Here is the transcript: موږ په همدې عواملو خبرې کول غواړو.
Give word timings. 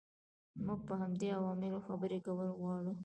موږ 0.65 0.79
په 0.87 0.93
همدې 1.01 1.27
عواملو 1.37 1.85
خبرې 1.87 2.19
کول 2.25 2.49
غواړو. 2.59 2.91